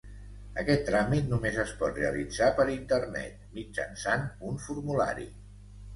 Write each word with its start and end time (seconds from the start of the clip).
Aquest 0.61 0.79
tràmit 0.87 1.27
només 1.33 1.59
es 1.65 1.73
pot 1.83 1.99
realitzar 2.01 2.49
per 2.61 2.67
internet, 2.77 3.47
mitjançant 3.59 4.27
un 4.53 4.59
formulari. 4.65 5.29